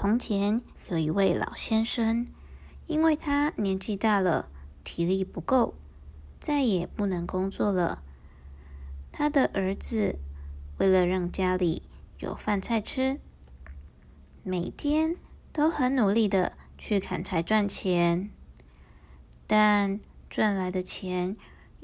[0.00, 2.26] 从前有一位老先生，
[2.86, 4.48] 因为他年纪大了，
[4.82, 5.74] 体力不够，
[6.38, 8.02] 再也不能工作了。
[9.12, 10.18] 他的儿子
[10.78, 11.82] 为了让家里
[12.18, 13.20] 有饭菜吃，
[14.42, 15.16] 每天
[15.52, 18.30] 都很努力的去砍柴赚钱，
[19.46, 21.36] 但赚来的钱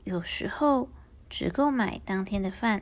[0.04, 0.88] 有时候
[1.28, 2.80] 只够买当天的饭。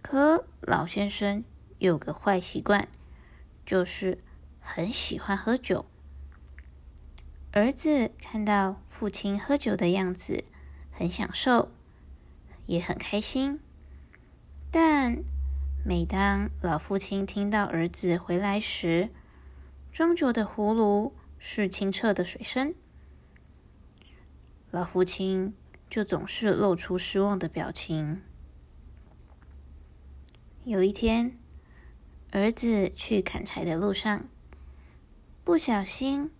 [0.00, 1.42] 可老先生
[1.80, 2.86] 有个坏习惯。
[3.70, 4.18] 就是
[4.58, 5.86] 很喜欢喝酒。
[7.52, 10.42] 儿子看到父亲喝酒的样子，
[10.90, 11.70] 很享受，
[12.66, 13.60] 也很开心。
[14.72, 15.22] 但
[15.84, 19.10] 每当老父亲听到儿子回来时，
[19.92, 22.74] 装酒的葫芦是清澈的水声，
[24.72, 25.54] 老父亲
[25.88, 28.20] 就总是露出失望的表情。
[30.64, 31.38] 有一天。
[32.32, 34.28] 儿子去砍柴的路上，
[35.42, 36.30] 不小心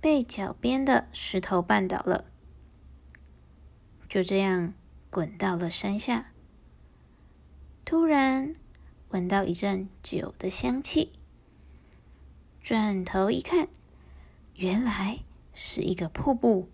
[0.00, 2.24] 被脚边的石头绊倒了，
[4.08, 4.74] 就这样
[5.10, 6.32] 滚到了山下。
[7.84, 8.52] 突然
[9.10, 11.12] 闻到一阵酒的香气，
[12.60, 13.68] 转头一看，
[14.56, 15.20] 原来
[15.54, 16.68] 是一个瀑布。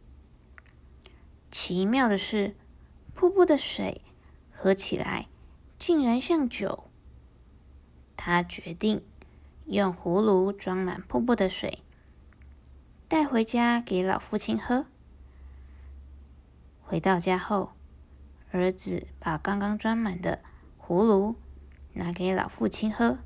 [1.51, 2.57] 奇妙的是，
[3.15, 4.01] 瀑布的水
[4.51, 5.29] 喝起来
[5.79, 6.88] 竟然像酒。
[8.31, 9.03] 他决定
[9.65, 11.79] 用葫芦装满瀑布的水，
[13.09, 14.85] 带回家给老父亲喝。
[16.83, 17.73] 回到家后，
[18.51, 20.43] 儿子把刚刚装满的
[20.79, 21.37] 葫芦
[21.95, 23.21] 拿给老父亲喝。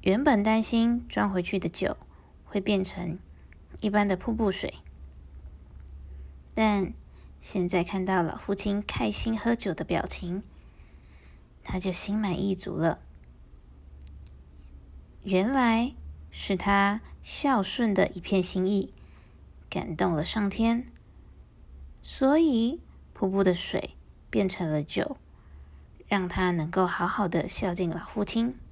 [0.00, 1.98] 原本担心装回去的酒
[2.46, 3.18] 会变成
[3.82, 4.72] 一般的瀑布水，
[6.54, 6.94] 但
[7.40, 10.42] 现在看到老父亲开心喝酒的表情，
[11.62, 13.00] 他就心满意足了。
[15.24, 15.94] 原来
[16.30, 18.92] 是他孝顺的一片心意，
[19.70, 20.84] 感动了上天，
[22.02, 22.82] 所以
[23.14, 23.96] 瀑布的水
[24.28, 25.16] 变成了酒，
[26.06, 28.54] 让他能够好好的孝敬老父亲。